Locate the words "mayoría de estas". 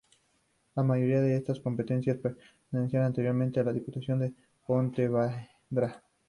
0.81-1.59